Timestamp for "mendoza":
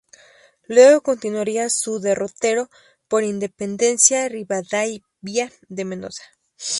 5.85-6.23